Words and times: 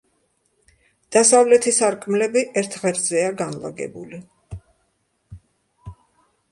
დასავლეთი 1.15 1.73
სარკმლები 1.75 2.43
ერთ 2.63 2.79
ღერძზეა 2.85 3.29
განლაგებული. 3.41 4.23